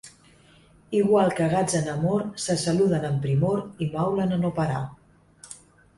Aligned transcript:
Igual 0.99 1.27
que 1.39 1.49
gats 1.51 1.77
en 1.81 1.91
amor, 1.93 2.25
se 2.45 2.57
saluden 2.63 3.07
amb 3.11 3.23
primor 3.27 3.61
i 3.87 3.93
maulen 3.95 4.37
a 4.39 4.41
no 4.45 4.53
parar. 4.61 4.85